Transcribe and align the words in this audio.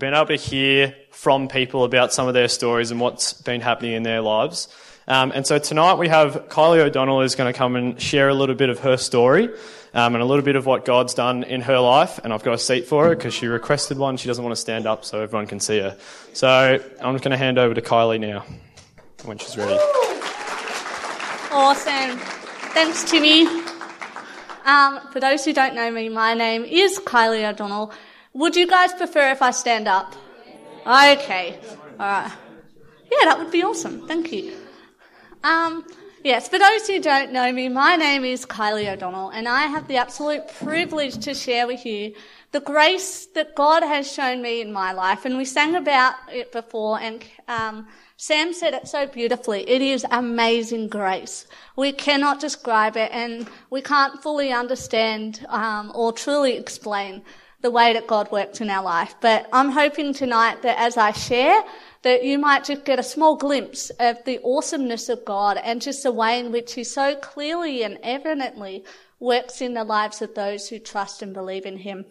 We've 0.00 0.08
been 0.08 0.14
able 0.14 0.28
to 0.28 0.36
hear 0.36 0.96
from 1.10 1.46
people 1.46 1.84
about 1.84 2.10
some 2.10 2.26
of 2.26 2.32
their 2.32 2.48
stories 2.48 2.90
and 2.90 2.98
what's 2.98 3.34
been 3.34 3.60
happening 3.60 3.92
in 3.92 4.02
their 4.02 4.22
lives. 4.22 4.68
Um, 5.06 5.30
and 5.34 5.46
so 5.46 5.58
tonight 5.58 5.98
we 5.98 6.08
have 6.08 6.48
Kylie 6.48 6.78
O'Donnell 6.78 7.20
is 7.20 7.34
going 7.34 7.52
to 7.52 7.58
come 7.58 7.76
and 7.76 8.00
share 8.00 8.30
a 8.30 8.34
little 8.34 8.54
bit 8.54 8.70
of 8.70 8.78
her 8.78 8.96
story 8.96 9.50
um, 9.92 10.14
and 10.14 10.22
a 10.22 10.24
little 10.24 10.42
bit 10.42 10.56
of 10.56 10.64
what 10.64 10.86
God's 10.86 11.12
done 11.12 11.42
in 11.42 11.60
her 11.60 11.78
life. 11.78 12.18
And 12.24 12.32
I've 12.32 12.42
got 12.42 12.54
a 12.54 12.58
seat 12.58 12.86
for 12.86 13.08
her 13.08 13.14
because 13.14 13.34
she 13.34 13.46
requested 13.46 13.98
one. 13.98 14.16
She 14.16 14.26
doesn't 14.26 14.42
want 14.42 14.56
to 14.56 14.60
stand 14.60 14.86
up 14.86 15.04
so 15.04 15.20
everyone 15.20 15.46
can 15.46 15.60
see 15.60 15.80
her. 15.80 15.98
So 16.32 16.48
I'm 16.48 17.14
just 17.14 17.22
going 17.22 17.32
to 17.32 17.36
hand 17.36 17.58
over 17.58 17.74
to 17.74 17.82
Kylie 17.82 18.20
now 18.20 18.46
when 19.26 19.36
she's 19.36 19.54
ready. 19.58 19.78
Awesome. 21.52 22.16
Thanks, 22.72 23.04
Timmy. 23.04 23.42
Um, 24.64 24.98
for 25.12 25.20
those 25.20 25.44
who 25.44 25.52
don't 25.52 25.74
know 25.74 25.90
me, 25.90 26.08
my 26.08 26.32
name 26.32 26.64
is 26.64 26.98
Kylie 27.00 27.46
O'Donnell. 27.46 27.92
Would 28.32 28.54
you 28.54 28.68
guys 28.68 28.92
prefer 28.92 29.32
if 29.32 29.42
I 29.42 29.50
stand 29.50 29.88
up? 29.88 30.14
Okay. 30.86 31.58
All 31.92 31.98
right. 31.98 32.32
Yeah, 33.10 33.24
that 33.24 33.38
would 33.40 33.50
be 33.50 33.64
awesome. 33.64 34.06
Thank 34.06 34.30
you. 34.30 34.56
Um, 35.42 35.84
yes, 36.22 36.48
for 36.48 36.56
those 36.56 36.86
who 36.86 37.00
don't 37.00 37.32
know 37.32 37.52
me, 37.52 37.68
my 37.68 37.96
name 37.96 38.24
is 38.24 38.46
Kylie 38.46 38.88
O'Donnell, 38.88 39.30
and 39.30 39.48
I 39.48 39.62
have 39.62 39.88
the 39.88 39.96
absolute 39.96 40.46
privilege 40.46 41.18
to 41.24 41.34
share 41.34 41.66
with 41.66 41.84
you 41.84 42.14
the 42.52 42.60
grace 42.60 43.26
that 43.34 43.56
God 43.56 43.82
has 43.82 44.10
shown 44.10 44.42
me 44.42 44.60
in 44.60 44.72
my 44.72 44.92
life. 44.92 45.24
And 45.24 45.36
we 45.36 45.44
sang 45.44 45.74
about 45.74 46.14
it 46.32 46.52
before, 46.52 47.00
and 47.00 47.24
um, 47.48 47.88
Sam 48.16 48.52
said 48.52 48.74
it 48.74 48.86
so 48.86 49.08
beautifully. 49.08 49.68
It 49.68 49.82
is 49.82 50.06
amazing 50.08 50.86
grace. 50.86 51.48
We 51.74 51.90
cannot 51.90 52.38
describe 52.38 52.96
it, 52.96 53.10
and 53.12 53.48
we 53.70 53.82
can't 53.82 54.22
fully 54.22 54.52
understand 54.52 55.44
um, 55.48 55.90
or 55.96 56.12
truly 56.12 56.56
explain 56.56 57.22
the 57.62 57.70
way 57.70 57.92
that 57.92 58.06
God 58.06 58.30
works 58.32 58.60
in 58.60 58.70
our 58.70 58.82
life. 58.82 59.14
But 59.20 59.48
I'm 59.52 59.70
hoping 59.70 60.14
tonight 60.14 60.62
that 60.62 60.78
as 60.78 60.96
I 60.96 61.12
share, 61.12 61.62
that 62.02 62.24
you 62.24 62.38
might 62.38 62.64
just 62.64 62.84
get 62.84 62.98
a 62.98 63.02
small 63.02 63.36
glimpse 63.36 63.90
of 64.00 64.24
the 64.24 64.40
awesomeness 64.42 65.08
of 65.08 65.24
God 65.24 65.58
and 65.58 65.82
just 65.82 66.02
the 66.02 66.12
way 66.12 66.40
in 66.40 66.52
which 66.52 66.74
He 66.74 66.84
so 66.84 67.16
clearly 67.16 67.82
and 67.82 67.98
evidently 68.02 68.84
works 69.18 69.60
in 69.60 69.74
the 69.74 69.84
lives 69.84 70.22
of 70.22 70.34
those 70.34 70.68
who 70.68 70.78
trust 70.78 71.20
and 71.20 71.34
believe 71.34 71.66
in 71.66 71.76
Him. 71.76 72.06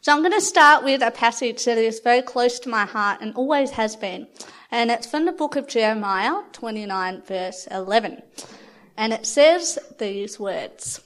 So 0.00 0.12
I'm 0.12 0.20
going 0.20 0.32
to 0.32 0.40
start 0.40 0.82
with 0.84 1.02
a 1.02 1.10
passage 1.10 1.64
that 1.66 1.76
is 1.76 2.00
very 2.00 2.22
close 2.22 2.58
to 2.60 2.68
my 2.70 2.86
heart 2.86 3.20
and 3.20 3.34
always 3.34 3.70
has 3.72 3.96
been. 3.96 4.26
And 4.70 4.90
it's 4.90 5.06
from 5.06 5.26
the 5.26 5.32
book 5.32 5.56
of 5.56 5.68
Jeremiah 5.68 6.42
29 6.52 7.22
verse 7.22 7.68
11. 7.70 8.22
And 8.96 9.12
it 9.12 9.26
says 9.26 9.78
these 9.98 10.40
words. 10.40 11.00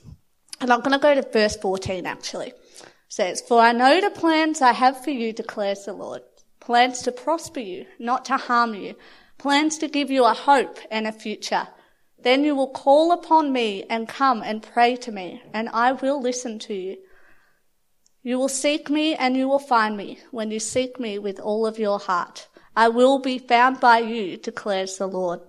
And 0.60 0.72
I'm 0.72 0.80
going 0.80 0.92
to 0.92 0.98
go 0.98 1.14
to 1.14 1.22
verse 1.22 1.56
14 1.56 2.06
actually. 2.06 2.52
Says, 3.08 3.40
For 3.40 3.60
I 3.60 3.72
know 3.72 4.00
the 4.00 4.10
plans 4.10 4.60
I 4.60 4.72
have 4.72 5.02
for 5.02 5.10
you, 5.10 5.32
declares 5.32 5.84
the 5.84 5.92
Lord 5.92 6.22
plans 6.68 7.00
to 7.00 7.10
prosper 7.10 7.60
you, 7.60 7.86
not 7.98 8.26
to 8.26 8.36
harm 8.36 8.74
you, 8.74 8.94
plans 9.38 9.78
to 9.78 9.88
give 9.88 10.10
you 10.10 10.26
a 10.26 10.34
hope 10.34 10.78
and 10.90 11.06
a 11.06 11.12
future. 11.12 11.66
Then 12.22 12.44
you 12.44 12.54
will 12.54 12.68
call 12.68 13.10
upon 13.10 13.54
me 13.54 13.84
and 13.88 14.06
come 14.06 14.42
and 14.42 14.62
pray 14.62 14.94
to 14.96 15.10
me, 15.10 15.42
and 15.54 15.70
I 15.70 15.92
will 15.92 16.20
listen 16.20 16.58
to 16.58 16.74
you. 16.74 16.98
You 18.22 18.38
will 18.38 18.50
seek 18.50 18.90
me 18.90 19.14
and 19.14 19.34
you 19.34 19.48
will 19.48 19.58
find 19.58 19.96
me 19.96 20.18
when 20.30 20.50
you 20.50 20.60
seek 20.60 21.00
me 21.00 21.18
with 21.18 21.40
all 21.40 21.66
of 21.66 21.78
your 21.78 21.98
heart. 21.98 22.48
I 22.76 22.88
will 22.88 23.18
be 23.18 23.38
found 23.38 23.80
by 23.80 24.00
you, 24.00 24.36
declares 24.36 24.98
the 24.98 25.06
Lord. 25.06 25.40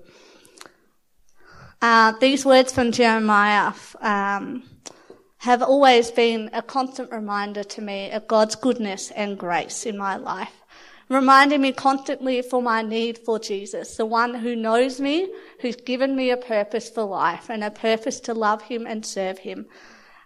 Uh, 1.82 2.14
these 2.22 2.46
words 2.46 2.72
from 2.72 2.94
Jeremiah 2.94 3.74
um, 4.00 4.64
have 5.40 5.62
always 5.62 6.12
been 6.12 6.50
a 6.54 6.62
constant 6.62 7.12
reminder 7.12 7.64
to 7.64 7.82
me 7.82 8.12
of 8.12 8.28
God's 8.28 8.56
goodness 8.56 9.12
and 9.12 9.38
grace 9.38 9.86
in 9.86 9.98
my 9.98 10.16
life 10.16 10.60
reminding 11.10 11.62
me 11.62 11.72
constantly 11.72 12.42
for 12.42 12.62
my 12.62 12.84
need 12.84 13.18
for 13.18 13.40
Jesus, 13.40 13.98
the 13.98 14.06
one 14.06 14.36
who 14.36 14.56
knows 14.56 15.02
me, 15.02 15.28
who's 15.60 15.76
given 15.76 16.16
me 16.16 16.30
a 16.30 16.38
purpose 16.38 16.90
for 16.90 17.04
life 17.04 17.50
and 17.50 17.64
a 17.64 17.72
purpose 17.72 18.20
to 18.22 18.34
love 18.34 18.62
him 18.62 18.86
and 18.86 19.06
serve 19.06 19.40
him. 19.40 19.66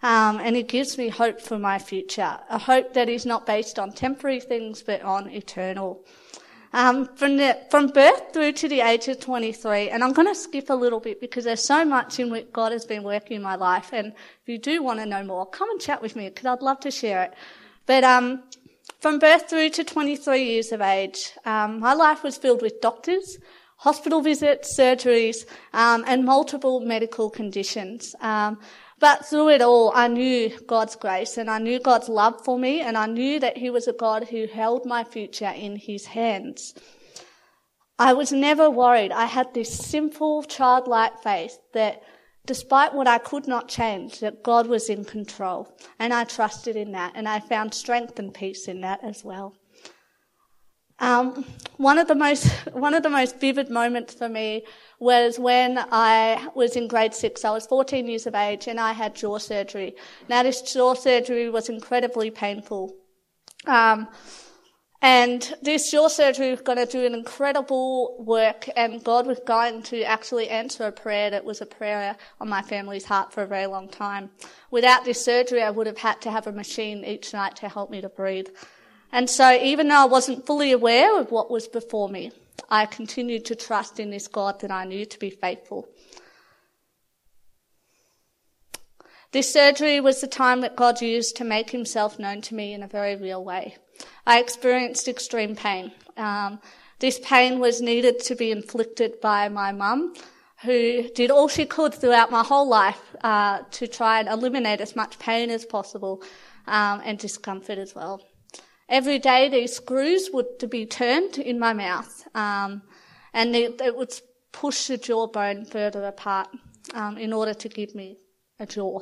Um, 0.04 0.42
and 0.42 0.58
he 0.58 0.64
gives 0.64 0.98
me 0.98 1.08
hope 1.08 1.40
for 1.40 1.58
my 1.58 1.80
future, 1.80 2.38
a 2.50 2.58
hope 2.58 2.94
that 2.94 3.08
is 3.08 3.26
not 3.26 3.46
based 3.46 3.80
on 3.80 3.94
temporary 3.94 4.42
things 4.42 4.84
but 4.84 5.02
on 5.02 5.30
eternal. 5.30 6.04
Um, 6.76 7.06
from 7.16 7.38
the, 7.38 7.60
from 7.70 7.88
birth 7.88 8.34
through 8.34 8.54
to 8.54 8.68
the 8.68 8.82
age 8.82 9.08
of 9.08 9.20
23, 9.20 9.90
and 9.90 10.04
I'm 10.04 10.12
going 10.12 10.28
to 10.28 10.34
skip 10.34 10.72
a 10.72 10.74
little 10.74 11.00
bit 11.00 11.22
because 11.22 11.44
there's 11.44 11.64
so 11.64 11.86
much 11.86 12.20
in 12.20 12.32
which 12.32 12.52
God 12.52 12.72
has 12.72 12.84
been 12.84 13.04
working 13.04 13.38
in 13.38 13.44
my 13.44 13.56
life. 13.56 13.94
And 13.94 14.08
if 14.08 14.48
you 14.48 14.58
do 14.58 14.82
want 14.82 15.00
to 15.00 15.06
know 15.06 15.24
more, 15.24 15.46
come 15.46 15.70
and 15.70 15.80
chat 15.80 16.02
with 16.02 16.16
me 16.16 16.30
because 16.30 16.48
I'd 16.48 16.64
love 16.64 16.80
to 16.80 16.90
share 16.90 17.24
it. 17.24 17.34
But 17.86 18.04
um, 18.04 18.42
from 19.00 19.20
birth 19.20 19.50
through 19.50 19.70
to 19.70 19.84
23 19.84 20.44
years 20.44 20.72
of 20.72 20.82
age, 20.82 21.34
um, 21.46 21.80
my 21.80 21.94
life 21.94 22.24
was 22.24 22.38
filled 22.38 22.64
with 22.64 22.82
doctors, 22.82 23.38
hospital 23.78 24.22
visits, 24.22 24.76
surgeries, 24.76 25.46
um, 25.74 26.04
and 26.08 26.26
multiple 26.26 26.80
medical 26.80 27.30
conditions. 27.30 28.16
Um, 28.20 28.60
but 29.04 29.26
through 29.26 29.50
it 29.50 29.62
all, 29.62 29.92
I 29.94 30.08
knew 30.08 30.58
God's 30.66 30.96
grace 30.96 31.38
and 31.38 31.50
I 31.50 31.60
knew 31.60 31.78
God's 31.78 32.08
love 32.08 32.42
for 32.46 32.58
me 32.58 32.80
and 32.80 32.98
I 32.98 33.06
knew 33.06 33.38
that 33.42 33.58
He 33.58 33.70
was 33.70 33.86
a 33.86 33.92
God 33.92 34.30
who 34.30 34.48
held 34.48 34.86
my 34.86 35.04
future 35.04 35.54
in 35.54 35.76
His 35.76 36.06
hands. 36.06 36.74
I 38.00 38.14
was 38.14 38.32
never 38.32 38.70
worried. 38.70 39.12
I 39.12 39.26
had 39.26 39.54
this 39.54 39.78
simple 39.78 40.42
childlike 40.44 41.22
faith 41.22 41.58
that 41.74 42.02
despite 42.46 42.94
what 42.94 43.10
I 43.10 43.18
could 43.18 43.46
not 43.46 43.68
change, 43.68 44.22
that 44.22 44.42
God 44.42 44.68
was 44.68 44.90
in 44.90 45.04
control. 45.04 45.68
And 46.00 46.14
I 46.14 46.24
trusted 46.24 46.78
in 46.78 46.94
that, 46.94 47.12
and 47.14 47.28
I 47.28 47.42
found 47.42 47.74
strength 47.74 48.20
and 48.20 48.34
peace 48.34 48.70
in 48.70 48.80
that 48.82 49.04
as 49.04 49.22
well. 49.22 49.54
Um, 51.00 51.46
one 51.78 51.98
of 51.98 52.08
the 52.08 52.16
most 52.16 52.48
one 52.74 52.94
of 52.94 53.04
the 53.04 53.10
most 53.10 53.40
vivid 53.40 53.70
moments 53.70 54.14
for 54.14 54.30
me 54.30 54.66
was 55.00 55.38
when 55.38 55.78
I 55.92 56.48
was 56.56 56.76
in 56.76 56.88
grade 56.88 57.14
six. 57.14 57.44
I 57.44 57.52
was 57.52 57.68
14 57.68 58.08
years 58.08 58.26
of 58.26 58.36
age, 58.36 58.68
and 58.68 58.80
I 58.80 58.94
had 58.94 59.16
jaw 59.16 59.38
surgery. 59.38 59.96
Now, 60.30 60.44
this 60.44 60.62
jaw 60.62 60.94
surgery 60.94 61.50
was 61.50 61.70
incredibly 61.70 62.32
painful. 62.32 62.96
Um, 63.66 64.08
and 65.02 65.54
this 65.62 65.92
jaw 65.92 66.08
surgery 66.08 66.52
was 66.52 66.62
going 66.62 66.78
to 66.78 66.86
do 66.86 67.06
an 67.06 67.14
incredible 67.14 68.16
work, 68.24 68.70
and 68.78 69.04
God 69.04 69.28
was 69.28 69.42
going 69.46 69.84
to 69.84 70.04
actually 70.04 70.48
answer 70.48 70.86
a 70.86 70.94
prayer 70.94 71.30
that 71.30 71.44
was 71.44 71.60
a 71.60 71.66
prayer 71.66 72.16
on 72.40 72.48
my 72.48 72.62
family's 72.62 73.04
heart 73.04 73.34
for 73.34 73.44
a 73.44 73.48
very 73.48 73.66
long 73.66 73.90
time. 73.90 74.30
Without 74.72 75.04
this 75.04 75.24
surgery, 75.24 75.62
I 75.62 75.72
would 75.72 75.88
have 75.88 75.98
had 75.98 76.22
to 76.22 76.32
have 76.32 76.48
a 76.48 76.54
machine 76.54 77.04
each 77.04 77.34
night 77.34 77.58
to 77.58 77.68
help 77.68 77.90
me 77.90 78.00
to 78.00 78.08
breathe. 78.08 78.48
And 79.14 79.30
so, 79.30 79.52
even 79.54 79.90
though 79.90 80.02
I 80.02 80.06
wasn't 80.06 80.48
fully 80.48 80.72
aware 80.72 81.20
of 81.20 81.30
what 81.30 81.52
was 81.52 81.68
before 81.68 82.10
me, 82.10 82.32
I 82.68 82.88
continued 82.88 83.46
to 83.46 83.56
trust 83.56 84.00
in 84.00 84.10
this 84.10 84.28
God 84.28 84.60
that 84.62 84.72
I 84.72 84.86
knew 84.86 85.06
to 85.06 85.20
be 85.20 85.30
faithful. 85.30 85.88
This 89.32 89.54
surgery 89.54 90.00
was 90.00 90.20
the 90.20 90.28
time 90.28 90.62
that 90.62 90.76
God 90.76 91.00
used 91.00 91.36
to 91.38 91.44
make 91.44 91.70
himself 91.70 92.18
known 92.18 92.42
to 92.42 92.56
me 92.56 92.74
in 92.74 92.82
a 92.82 92.88
very 92.88 93.16
real 93.16 93.44
way. 93.44 93.78
I 94.26 94.40
experienced 94.40 95.08
extreme 95.08 95.56
pain. 95.56 95.92
Um, 96.18 96.60
this 96.98 97.20
pain 97.20 97.60
was 97.60 97.82
needed 97.82 98.20
to 98.22 98.36
be 98.36 98.50
inflicted 98.50 99.22
by 99.22 99.48
my 99.48 99.72
mum, 99.72 100.16
who 100.64 101.08
did 101.10 101.30
all 101.30 101.48
she 101.48 101.68
could 101.68 101.94
throughout 101.94 102.32
my 102.32 102.44
whole 102.44 102.68
life 102.68 103.16
uh, 103.24 103.60
to 103.72 103.88
try 103.88 104.20
and 104.20 104.28
eliminate 104.28 104.82
as 104.82 104.96
much 104.96 105.20
pain 105.20 105.52
as 105.52 105.66
possible 105.66 106.24
um, 106.66 107.00
and 107.06 107.20
discomfort 107.20 107.78
as 107.78 107.94
well. 107.94 108.20
Every 108.90 109.20
day, 109.20 109.50
these 109.50 109.76
screws 109.76 110.30
would 110.34 110.60
to 110.60 110.68
be 110.68 110.86
turned 110.86 111.38
in 111.38 111.58
my 111.58 111.74
mouth, 111.74 112.28
um, 112.36 112.82
and 113.34 113.56
it, 113.56 113.82
it, 113.82 113.96
would 113.96 114.14
push 114.52 114.88
the 114.88 114.98
jawbone 114.98 115.66
further 115.66 116.04
apart 116.04 116.50
um, 116.94 117.18
in 117.18 117.34
order 117.34 117.54
to 117.54 117.70
give 117.70 117.96
me 117.96 118.18
a 118.60 118.66
jaw. 118.66 119.00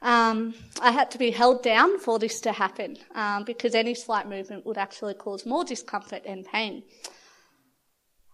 Um, 0.00 0.54
I 0.80 0.92
had 0.92 1.10
to 1.12 1.18
be 1.18 1.30
held 1.30 1.62
down 1.62 1.98
for 1.98 2.18
this 2.18 2.40
to 2.42 2.52
happen 2.52 2.96
um, 3.14 3.44
because 3.44 3.74
any 3.74 3.94
slight 3.94 4.28
movement 4.28 4.64
would 4.64 4.78
actually 4.78 5.14
cause 5.14 5.44
more 5.44 5.64
discomfort 5.64 6.22
and 6.24 6.44
pain. 6.44 6.84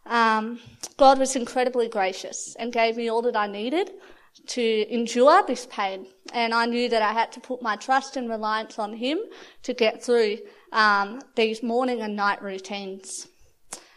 Um, 0.06 0.60
God 0.98 1.18
was 1.18 1.34
incredibly 1.34 1.88
gracious 1.88 2.54
and 2.58 2.72
gave 2.72 2.96
me 2.96 3.10
all 3.10 3.22
that 3.22 3.36
I 3.36 3.46
needed 3.46 3.90
to 4.48 4.92
endure 4.92 5.44
this 5.46 5.66
pain. 5.66 6.06
And 6.32 6.52
I 6.52 6.66
knew 6.66 6.88
that 6.88 7.02
I 7.02 7.12
had 7.12 7.32
to 7.32 7.40
put 7.40 7.62
my 7.62 7.76
trust 7.76 8.16
and 8.16 8.28
reliance 8.28 8.78
on 8.78 8.94
Him 8.94 9.18
to 9.62 9.74
get 9.74 10.02
through 10.02 10.38
um, 10.72 11.20
these 11.36 11.62
morning 11.62 12.02
and 12.02 12.16
night 12.16 12.42
routines. 12.42 13.28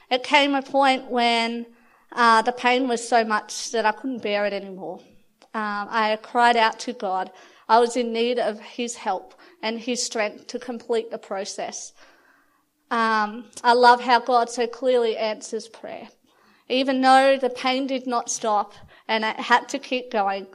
It 0.09 0.23
came 0.23 0.55
a 0.55 0.61
point 0.61 1.09
when 1.09 1.65
uh, 2.11 2.41
the 2.41 2.51
pain 2.51 2.87
was 2.87 3.07
so 3.07 3.23
much 3.23 3.71
that 3.71 3.85
I 3.85 3.91
couldn't 3.91 4.23
bear 4.23 4.45
it 4.45 4.53
anymore. 4.53 4.99
Um, 5.53 5.87
I 5.89 6.17
cried 6.21 6.55
out 6.55 6.79
to 6.81 6.93
God 6.93 7.31
I 7.69 7.79
was 7.79 7.97
in 7.97 8.13
need 8.13 8.39
of 8.39 8.59
his 8.59 8.95
help 8.95 9.33
and 9.61 9.79
his 9.79 10.01
strength 10.01 10.47
to 10.47 10.59
complete 10.59 11.11
the 11.11 11.17
process. 11.17 11.91
Um, 12.89 13.45
I 13.63 13.73
love 13.73 14.01
how 14.01 14.21
God 14.21 14.49
so 14.49 14.67
clearly 14.67 15.17
answers 15.17 15.67
prayer. 15.67 16.07
Even 16.69 17.01
though 17.01 17.37
the 17.37 17.49
pain 17.49 17.87
did 17.87 18.07
not 18.07 18.29
stop 18.29 18.73
and 19.07 19.23
it 19.23 19.39
had 19.39 19.69
to 19.69 19.79
keep 19.79 20.11
going, 20.11 20.47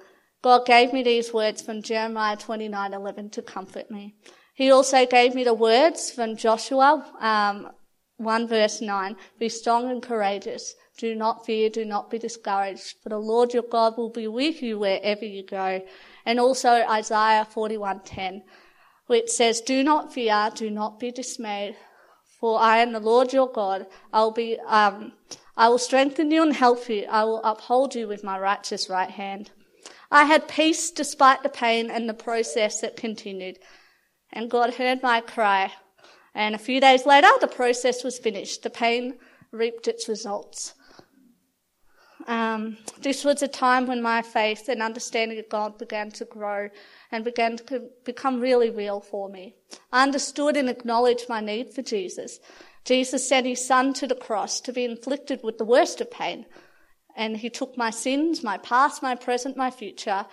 God 0.43 0.67
gave 0.67 0.93
me 0.93 1.03
these 1.03 1.33
words 1.33 1.63
from 1.63 1.83
Jeremiah 1.83 2.37
29:11 2.37 3.31
to 3.33 3.43
comfort 3.43 3.91
me. 3.91 4.17
He 4.55 4.71
also 4.71 5.07
gave 5.07 5.35
me 5.35 5.45
the 5.45 5.55
words 5.55 6.11
from 6.11 6.37
Joshua 6.37 7.07
um, 7.21 7.71
1 8.19 8.49
verse 8.49 8.81
9 8.81 9.17
Be 9.39 9.49
strong 9.49 9.91
and 9.91 10.03
courageous. 10.03 10.75
Do 10.99 11.15
not 11.15 11.47
fear, 11.47 11.71
do 11.71 11.85
not 11.85 12.11
be 12.11 12.19
discouraged, 12.19 12.97
for 13.03 13.09
the 13.09 13.19
Lord 13.19 13.55
your 13.55 13.63
God 13.63 13.97
will 13.97 14.11
be 14.11 14.29
with 14.29 14.63
you 14.63 14.79
wherever 14.79 15.25
you 15.25 15.45
go. 15.45 15.83
And 16.27 16.39
also 16.39 16.69
Isaiah 16.69 17.47
41:10, 17.51 18.43
which 19.07 19.31
says, 19.31 19.61
Do 19.61 19.83
not 19.83 20.13
fear, 20.13 20.51
do 20.55 20.71
not 20.71 21.01
be 21.01 21.11
dismayed, 21.11 21.77
for 22.43 22.61
I 22.61 22.79
am 22.79 22.91
the 22.91 22.99
Lord 22.99 23.33
your 23.33 23.49
God. 23.49 23.87
I 24.13 24.23
will 24.23 24.33
be, 24.33 24.59
um, 24.67 25.13
I 25.57 25.69
will 25.69 25.79
strengthen 25.79 26.33
you 26.33 26.43
and 26.43 26.53
help 26.53 26.89
you. 26.89 27.07
I 27.09 27.23
will 27.23 27.41
uphold 27.45 27.95
you 27.95 28.09
with 28.09 28.25
my 28.25 28.37
righteous 28.37 28.91
right 28.91 29.11
hand. 29.11 29.53
I 30.11 30.25
had 30.25 30.49
peace 30.49 30.91
despite 30.91 31.45
the 31.45 31.49
pain 31.49 31.89
and 31.89 32.09
the 32.09 32.15
process 32.15 32.81
that 32.81 32.97
continued. 32.97 33.61
And 34.33 34.51
God 34.51 34.75
heard 34.75 35.05
my 35.05 35.21
cry. 35.21 35.71
And 36.35 36.57
a 36.57 36.59
few 36.59 36.81
days 36.81 37.07
later, 37.07 37.29
the 37.41 37.47
process 37.47 38.03
was 38.03 38.19
finished. 38.19 38.65
The 38.65 38.71
pain 38.71 39.19
reaped 39.53 39.87
its 39.87 40.09
results. 40.09 40.75
Um, 42.27 42.77
this 43.01 43.25
was 43.25 43.43
a 43.43 43.49
time 43.49 43.87
when 43.87 44.03
my 44.03 44.23
faith 44.23 44.69
and 44.69 44.83
understanding 44.83 45.39
of 45.39 45.49
God 45.49 45.79
began 45.79 46.11
to 46.13 46.25
grow 46.25 46.69
and 47.11 47.25
began 47.25 47.57
to 47.57 47.89
become 48.05 48.41
really 48.41 48.71
real 48.71 49.01
for 49.01 49.29
me. 49.29 49.57
I 49.93 50.03
understood 50.03 50.57
and 50.57 50.69
acknowledged 50.69 51.29
my 51.29 51.41
need 51.41 51.73
for 51.75 51.83
Jesus. 51.83 52.39
Jesus 52.85 53.29
sent 53.29 53.47
his 53.47 53.67
son 53.67 53.93
to 53.95 54.07
the 54.07 54.15
cross 54.15 54.61
to 54.61 54.73
be 54.73 54.85
inflicted 54.85 55.41
with 55.43 55.59
the 55.59 55.65
worst 55.65 56.01
of 56.01 56.11
pain. 56.11 56.47
And 57.17 57.37
he 57.37 57.51
took 57.51 57.77
my 57.77 57.91
sins, 57.91 58.43
my 58.43 58.59
past, 58.59 59.03
my 59.03 59.15
present, 59.15 59.57
my 59.57 59.71
future, 59.71 60.27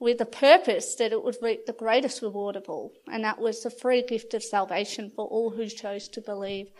with 0.00 0.18
the 0.18 0.26
purpose 0.26 0.96
that 0.96 1.12
it 1.12 1.22
would 1.22 1.36
reap 1.40 1.66
the 1.66 1.72
greatest 1.72 2.22
reward 2.22 2.56
of 2.56 2.68
all. 2.68 2.92
And 3.10 3.22
that 3.24 3.38
was 3.38 3.62
the 3.62 3.70
free 3.70 4.02
gift 4.02 4.34
of 4.34 4.42
salvation 4.42 5.12
for 5.14 5.26
all 5.26 5.50
who 5.50 5.68
chose 5.68 6.08
to 6.08 6.20
believe. 6.20 6.70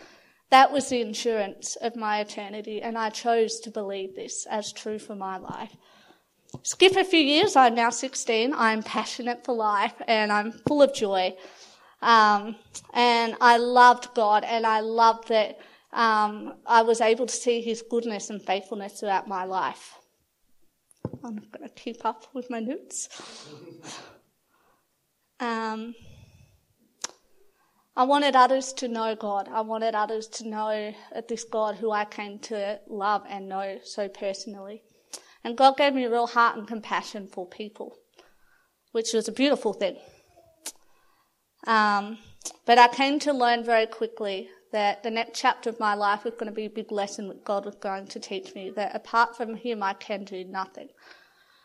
That 0.52 0.70
was 0.70 0.90
the 0.90 1.00
insurance 1.00 1.76
of 1.76 1.96
my 1.96 2.20
eternity, 2.20 2.82
and 2.82 2.98
I 2.98 3.08
chose 3.08 3.58
to 3.60 3.70
believe 3.70 4.14
this 4.14 4.44
as 4.50 4.70
true 4.70 4.98
for 4.98 5.14
my 5.14 5.38
life. 5.38 5.74
Skip 6.62 6.94
a 6.94 7.04
few 7.04 7.20
years, 7.20 7.56
I'm 7.56 7.74
now 7.74 7.88
16, 7.88 8.52
I'm 8.52 8.82
passionate 8.82 9.46
for 9.46 9.54
life, 9.54 9.94
and 10.06 10.30
I'm 10.30 10.52
full 10.52 10.82
of 10.82 10.92
joy. 10.92 11.34
Um, 12.02 12.56
and 12.92 13.34
I 13.40 13.56
loved 13.56 14.14
God, 14.14 14.44
and 14.44 14.66
I 14.66 14.80
loved 14.80 15.28
that 15.28 15.58
um, 15.90 16.52
I 16.66 16.82
was 16.82 17.00
able 17.00 17.24
to 17.24 17.34
see 17.34 17.62
His 17.62 17.80
goodness 17.80 18.28
and 18.28 18.42
faithfulness 18.42 19.00
throughout 19.00 19.26
my 19.26 19.44
life. 19.44 19.94
I'm 21.24 21.36
going 21.36 21.66
to 21.66 21.74
keep 21.74 22.04
up 22.04 22.26
with 22.34 22.50
my 22.50 22.60
notes. 22.60 23.08
Um, 25.40 25.96
I 27.94 28.04
wanted 28.04 28.34
others 28.34 28.72
to 28.74 28.88
know 28.88 29.14
God. 29.14 29.48
I 29.52 29.60
wanted 29.60 29.94
others 29.94 30.26
to 30.28 30.48
know 30.48 30.94
this 31.28 31.44
God 31.44 31.76
who 31.76 31.90
I 31.90 32.06
came 32.06 32.38
to 32.40 32.80
love 32.88 33.22
and 33.28 33.48
know 33.48 33.78
so 33.84 34.08
personally. 34.08 34.82
And 35.44 35.58
God 35.58 35.76
gave 35.76 35.92
me 35.92 36.06
real 36.06 36.28
heart 36.28 36.56
and 36.56 36.66
compassion 36.66 37.28
for 37.28 37.46
people, 37.46 37.98
which 38.92 39.12
was 39.12 39.28
a 39.28 39.32
beautiful 39.32 39.74
thing. 39.74 39.96
Um, 41.66 42.18
but 42.64 42.78
I 42.78 42.88
came 42.88 43.18
to 43.20 43.32
learn 43.32 43.62
very 43.62 43.86
quickly 43.86 44.48
that 44.72 45.02
the 45.02 45.10
next 45.10 45.38
chapter 45.38 45.68
of 45.68 45.78
my 45.78 45.94
life 45.94 46.24
was 46.24 46.32
going 46.34 46.46
to 46.46 46.52
be 46.52 46.64
a 46.64 46.70
big 46.70 46.90
lesson 46.90 47.28
that 47.28 47.44
God 47.44 47.66
was 47.66 47.74
going 47.74 48.06
to 48.06 48.18
teach 48.18 48.54
me, 48.54 48.70
that 48.70 48.96
apart 48.96 49.36
from 49.36 49.54
Him, 49.54 49.82
I 49.82 49.92
can 49.92 50.24
do 50.24 50.44
nothing. 50.44 50.88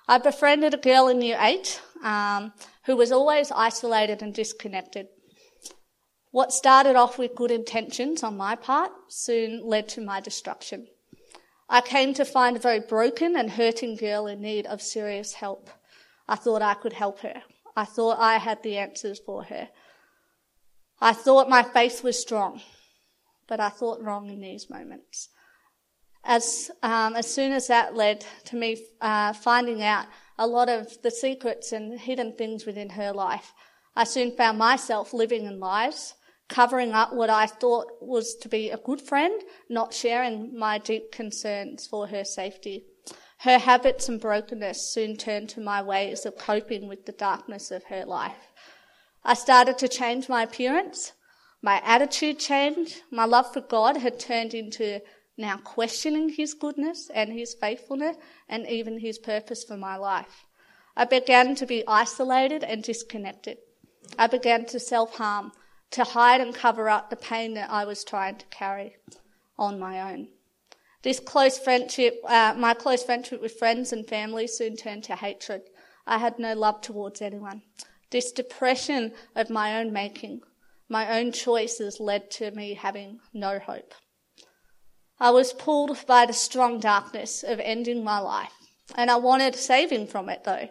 I 0.10 0.18
befriended 0.18 0.74
a 0.74 0.78
girl 0.78 1.08
in 1.08 1.22
year 1.22 1.38
eight 1.40 1.82
um, 2.04 2.54
who 2.86 2.98
was 2.98 3.12
always 3.12 3.52
isolated 3.52 4.22
and 4.22 4.34
disconnected. 4.34 5.08
What 6.38 6.54
started 6.54 6.96
off 6.96 7.18
with 7.18 7.34
good 7.34 7.50
intentions 7.50 8.22
on 8.22 8.38
my 8.38 8.54
part 8.54 8.92
soon 9.08 9.66
led 9.66 9.90
to 9.90 10.02
my 10.02 10.22
destruction. 10.22 10.86
I 11.68 11.82
came 11.82 12.14
to 12.14 12.26
find 12.26 12.56
a 12.56 12.60
very 12.60 12.80
broken 12.80 13.36
and 13.36 13.50
hurting 13.50 13.96
girl 13.96 14.28
in 14.28 14.40
need 14.40 14.68
of 14.68 14.80
serious 14.80 15.34
help. 15.34 15.68
I 16.28 16.36
thought 16.36 16.62
I 16.62 16.76
could 16.76 16.94
help 16.94 17.22
her. 17.22 17.42
I 17.76 17.86
thought 17.86 18.20
I 18.20 18.38
had 18.38 18.62
the 18.62 18.78
answers 18.78 19.18
for 19.18 19.46
her. 19.46 19.70
I 21.02 21.14
thought 21.14 21.50
my 21.50 21.64
faith 21.64 22.04
was 22.04 22.22
strong, 22.22 22.62
but 23.48 23.60
I 23.60 23.70
thought 23.70 24.04
wrong 24.04 24.30
in 24.30 24.40
these 24.40 24.70
moments. 24.70 25.30
As, 26.24 26.70
um, 26.84 27.16
as 27.16 27.34
soon 27.34 27.52
as 27.52 27.66
that 27.66 27.96
led 27.96 28.24
to 28.46 28.56
me 28.56 28.78
uh, 29.02 29.34
finding 29.34 29.82
out 29.82 30.06
a 30.38 30.46
lot 30.46 30.70
of 30.70 31.02
the 31.02 31.10
secrets 31.10 31.72
and 31.72 32.00
hidden 32.00 32.34
things 32.34 32.68
within 32.68 32.90
her 32.90 33.12
life, 33.12 33.56
I 33.96 34.04
soon 34.04 34.38
found 34.38 34.60
myself 34.60 35.16
living 35.16 35.46
in 35.46 35.60
lies 35.60 36.14
covering 36.50 36.94
up 36.94 37.14
what 37.14 37.30
I 37.30 37.46
thought 37.46 37.88
was 38.02 38.36
to 38.36 38.50
be 38.50 38.70
a 38.70 38.78
good 38.78 39.02
friend, 39.02 39.42
not 39.70 39.94
sharing 39.94 40.58
my 40.58 40.78
deep 40.78 41.12
concerns 41.12 41.86
for 41.88 42.08
her 42.08 42.24
safety. 42.24 42.86
Her 43.40 43.60
habits 43.60 44.10
and 44.10 44.20
brokenness 44.20 44.92
soon 44.92 45.18
turned 45.18 45.50
to 45.50 45.62
my 45.62 45.82
ways 45.82 46.26
of 46.26 46.38
coping 46.38 46.88
with 46.88 47.06
the 47.06 47.12
darkness 47.12 47.70
of 47.70 47.84
her 47.86 48.06
life. 48.06 48.52
I 49.24 49.34
started 49.34 49.78
to 49.80 49.88
change 49.88 50.30
my 50.30 50.44
appearance. 50.44 51.14
My 51.62 51.82
attitude 51.84 52.40
changed. 52.40 53.02
My 53.12 53.26
love 53.26 53.52
for 53.54 53.62
God 53.62 53.98
had 53.98 54.20
turned 54.20 54.54
into 54.54 55.02
now 55.38 55.58
questioning 55.58 56.30
His 56.30 56.54
goodness 56.54 57.12
and 57.14 57.32
His 57.32 57.54
faithfulness 57.54 58.18
and 58.50 58.68
even 58.68 59.00
His 59.00 59.20
purpose 59.20 59.64
for 59.64 59.78
my 59.78 59.98
life. 59.98 60.46
I 60.96 61.06
began 61.06 61.56
to 61.56 61.66
be 61.66 61.84
isolated 61.88 62.64
and 62.64 62.82
disconnected. 62.82 63.58
I 64.18 64.28
began 64.28 64.66
to 64.68 64.80
self-harm 64.80 65.52
to 65.92 66.04
hide 66.04 66.42
and 66.42 66.54
cover 66.54 66.90
up 66.90 67.10
the 67.10 67.16
pain 67.16 67.54
that 67.54 67.70
I 67.70 67.86
was 67.86 68.04
trying 68.04 68.38
to 68.38 68.46
carry 68.48 68.96
on 69.58 69.80
my 69.80 70.12
own. 70.12 70.28
This 71.04 71.20
close 71.20 71.58
friendship, 71.58 72.20
uh, 72.28 72.54
my 72.58 72.74
close 72.74 73.04
friendship 73.04 73.42
with 73.42 73.58
friends 73.58 73.94
and 73.94 74.08
family 74.08 74.48
soon 74.48 74.76
turned 74.76 75.04
to 75.06 75.16
hatred. 75.16 75.62
I 76.06 76.18
had 76.18 76.40
no 76.40 76.54
love 76.54 76.82
towards 76.82 77.22
anyone. 77.22 77.62
This 78.10 78.32
depression 78.32 79.14
of 79.36 79.50
my 79.50 79.80
own 79.80 79.94
making, 79.94 80.42
my 80.90 81.20
own 81.20 81.32
choices 81.32 82.00
led 82.00 82.32
to 82.32 82.52
me 82.52 82.74
having 82.74 83.20
no 83.34 83.60
hope. 83.60 83.94
I 85.20 85.32
was 85.32 85.54
pulled 85.54 86.06
by 86.06 86.26
the 86.26 86.34
strong 86.34 86.80
darkness 86.80 87.44
of 87.44 87.60
ending 87.60 88.04
my 88.04 88.20
life, 88.20 88.54
and 88.96 89.10
I 89.10 89.18
wanted 89.18 89.56
saving 89.56 90.08
from 90.08 90.30
it 90.30 90.44
though. 90.44 90.70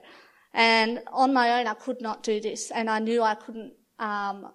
And 0.55 1.03
on 1.13 1.35
my 1.35 1.61
own, 1.61 1.67
I 1.67 1.75
could 1.75 2.01
not 2.01 2.23
do 2.23 2.41
this, 2.41 2.71
and 2.71 2.89
I 2.89 2.99
knew 2.99 3.23
I 3.23 3.35
couldn't 3.35 3.75
um, 3.99 4.53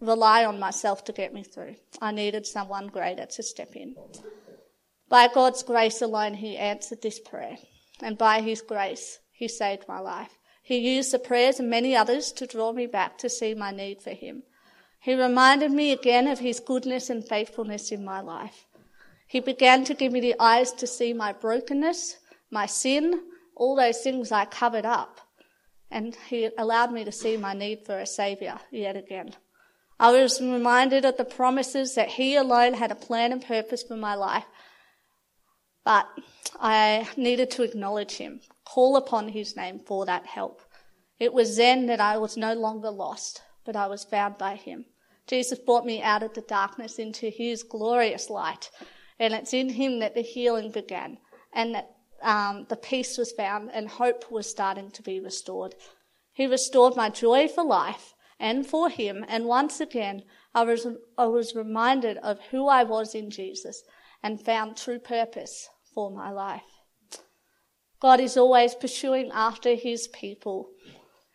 rely 0.00 0.44
on 0.44 0.58
myself 0.58 1.04
to 1.04 1.12
get 1.12 1.34
me 1.34 1.42
through. 1.42 1.76
I 2.00 2.12
needed 2.12 2.46
someone 2.46 2.88
greater 2.88 3.26
to 3.26 3.42
step 3.42 3.76
in. 3.76 3.94
By 5.08 5.28
God's 5.28 5.62
grace 5.62 6.00
alone, 6.00 6.34
He 6.34 6.56
answered 6.56 7.02
this 7.02 7.18
prayer. 7.18 7.58
And 8.02 8.16
by 8.16 8.40
His 8.40 8.62
grace, 8.62 9.18
He 9.32 9.48
saved 9.48 9.84
my 9.88 10.00
life. 10.00 10.38
He 10.62 10.78
used 10.78 11.12
the 11.12 11.18
prayers 11.18 11.58
of 11.60 11.66
many 11.66 11.96
others 11.96 12.32
to 12.32 12.46
draw 12.46 12.72
me 12.72 12.86
back 12.86 13.18
to 13.18 13.28
see 13.28 13.54
my 13.54 13.72
need 13.72 14.00
for 14.00 14.10
Him. 14.10 14.44
He 15.00 15.14
reminded 15.14 15.72
me 15.72 15.92
again 15.92 16.28
of 16.28 16.38
His 16.38 16.60
goodness 16.60 17.10
and 17.10 17.26
faithfulness 17.26 17.90
in 17.90 18.04
my 18.04 18.20
life. 18.20 18.66
He 19.26 19.40
began 19.40 19.84
to 19.84 19.94
give 19.94 20.12
me 20.12 20.20
the 20.20 20.36
eyes 20.38 20.72
to 20.72 20.86
see 20.86 21.12
my 21.12 21.32
brokenness, 21.32 22.16
my 22.50 22.66
sin, 22.66 23.20
all 23.56 23.76
those 23.76 24.00
things 24.00 24.32
I 24.32 24.44
covered 24.44 24.86
up. 24.86 25.20
And 25.90 26.16
He 26.28 26.50
allowed 26.56 26.92
me 26.92 27.04
to 27.04 27.12
see 27.12 27.36
my 27.36 27.52
need 27.52 27.84
for 27.84 27.98
a 27.98 28.06
Saviour 28.06 28.60
yet 28.70 28.96
again. 28.96 29.34
I 30.00 30.12
was 30.12 30.40
reminded 30.40 31.04
of 31.04 31.18
the 31.18 31.26
promises 31.26 31.94
that 31.94 32.08
He 32.08 32.34
alone 32.34 32.72
had 32.72 32.90
a 32.90 32.94
plan 32.94 33.32
and 33.32 33.44
purpose 33.44 33.82
for 33.82 33.98
my 33.98 34.14
life. 34.14 34.46
But 35.84 36.08
I 36.58 37.06
needed 37.18 37.50
to 37.52 37.64
acknowledge 37.64 38.12
Him, 38.12 38.40
call 38.64 38.96
upon 38.96 39.28
His 39.28 39.54
name 39.56 39.78
for 39.78 40.06
that 40.06 40.24
help. 40.24 40.62
It 41.18 41.34
was 41.34 41.58
then 41.58 41.84
that 41.86 42.00
I 42.00 42.16
was 42.16 42.38
no 42.38 42.54
longer 42.54 42.90
lost, 42.90 43.42
but 43.66 43.76
I 43.76 43.88
was 43.88 44.02
found 44.02 44.38
by 44.38 44.56
Him. 44.56 44.86
Jesus 45.26 45.58
brought 45.58 45.84
me 45.84 46.00
out 46.00 46.22
of 46.22 46.32
the 46.32 46.40
darkness 46.40 46.98
into 46.98 47.28
His 47.28 47.62
glorious 47.62 48.30
light. 48.30 48.70
And 49.18 49.34
it's 49.34 49.52
in 49.52 49.68
Him 49.68 49.98
that 49.98 50.14
the 50.14 50.22
healing 50.22 50.70
began 50.70 51.18
and 51.52 51.74
that 51.74 51.90
um, 52.22 52.64
the 52.70 52.76
peace 52.76 53.18
was 53.18 53.32
found 53.32 53.70
and 53.74 53.86
hope 53.86 54.32
was 54.32 54.48
starting 54.48 54.90
to 54.92 55.02
be 55.02 55.20
restored. 55.20 55.74
He 56.32 56.46
restored 56.46 56.96
my 56.96 57.10
joy 57.10 57.48
for 57.48 57.62
life 57.62 58.14
and 58.40 58.66
for 58.66 58.88
him. 58.88 59.24
And 59.28 59.44
once 59.44 59.78
again, 59.78 60.22
I 60.54 60.64
was, 60.64 60.86
I 61.16 61.26
was 61.26 61.54
reminded 61.54 62.16
of 62.18 62.40
who 62.50 62.66
I 62.66 62.82
was 62.82 63.14
in 63.14 63.30
Jesus 63.30 63.82
and 64.22 64.40
found 64.40 64.76
true 64.76 64.98
purpose 64.98 65.68
for 65.94 66.10
my 66.10 66.30
life. 66.30 66.62
God 68.00 68.18
is 68.18 68.36
always 68.36 68.74
pursuing 68.74 69.30
after 69.32 69.74
his 69.74 70.08
people. 70.08 70.70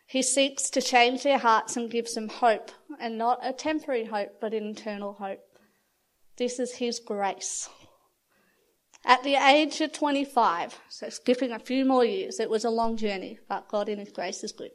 He 0.08 0.22
seeks 0.22 0.68
to 0.70 0.82
change 0.82 1.22
their 1.22 1.38
hearts 1.38 1.76
and 1.76 1.90
gives 1.90 2.14
them 2.14 2.28
hope, 2.28 2.72
and 3.00 3.16
not 3.16 3.38
a 3.42 3.52
temporary 3.52 4.04
hope, 4.06 4.40
but 4.40 4.52
an 4.52 4.66
eternal 4.66 5.14
hope. 5.14 5.40
This 6.36 6.58
is 6.58 6.74
his 6.74 6.98
grace. 6.98 7.68
At 9.04 9.22
the 9.22 9.36
age 9.36 9.80
of 9.80 9.92
25, 9.92 10.80
so 10.88 11.08
skipping 11.08 11.52
a 11.52 11.60
few 11.60 11.84
more 11.84 12.04
years, 12.04 12.40
it 12.40 12.50
was 12.50 12.64
a 12.64 12.70
long 12.70 12.96
journey, 12.96 13.38
but 13.48 13.68
God 13.68 13.88
in 13.88 14.00
his 14.00 14.10
grace 14.10 14.42
is 14.42 14.50
good. 14.50 14.72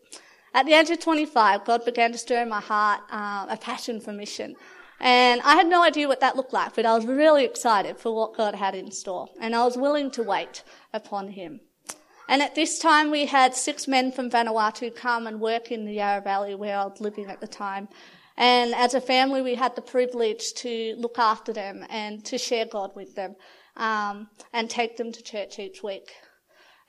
At 0.54 0.66
the 0.66 0.74
age 0.74 0.90
of 0.90 1.00
25, 1.00 1.64
God 1.64 1.86
began 1.86 2.12
to 2.12 2.18
stir 2.18 2.42
in 2.42 2.50
my 2.50 2.60
heart 2.60 3.02
uh, 3.10 3.46
a 3.50 3.58
passion 3.58 4.02
for 4.02 4.12
mission. 4.12 4.56
And 5.00 5.42
I 5.42 5.56
had 5.56 5.68
no 5.68 5.82
idea 5.82 6.08
what 6.08 6.20
that 6.20 6.36
looked 6.36 6.54
like, 6.54 6.76
but 6.76 6.86
I 6.86 6.94
was 6.94 7.06
really 7.06 7.46
excited 7.46 7.98
for 7.98 8.14
what 8.14 8.36
God 8.36 8.54
had 8.54 8.76
in 8.76 8.92
store. 8.92 9.30
And 9.40 9.56
I 9.56 9.64
was 9.64 9.78
willing 9.78 10.12
to 10.12 10.24
wait 10.24 10.64
upon 10.94 11.30
Him. 11.30 11.62
And 12.28 12.42
at 12.42 12.54
this 12.54 12.80
time, 12.80 13.12
we 13.12 13.26
had 13.26 13.56
six 13.56 13.88
men 13.88 14.12
from 14.12 14.30
Vanuatu 14.30 14.94
come 14.94 15.26
and 15.26 15.40
work 15.40 15.72
in 15.72 15.86
the 15.86 15.94
Yarra 15.94 16.22
Valley 16.22 16.54
where 16.56 16.78
I 16.78 16.86
was 16.86 17.02
living 17.02 17.28
at 17.28 17.42
the 17.42 17.48
time. 17.48 17.88
And 18.38 18.76
as 18.76 18.94
a 18.94 19.02
family, 19.02 19.42
we 19.42 19.56
had 19.56 19.76
the 19.76 19.82
privilege 19.82 20.54
to 20.56 20.96
look 20.98 21.18
after 21.18 21.54
them 21.54 21.86
and 21.90 22.24
to 22.26 22.38
share 22.38 22.66
God 22.66 22.92
with 22.96 23.16
them 23.16 23.36
um, 23.78 24.30
and 24.54 24.70
take 24.70 24.98
them 24.98 25.12
to 25.12 25.24
church 25.24 25.60
each 25.60 25.82
week. 25.82 26.12